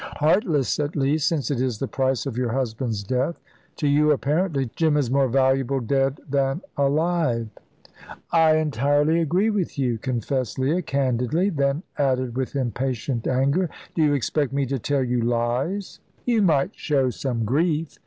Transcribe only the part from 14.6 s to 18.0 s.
to tell you lies?" "You might show some grief."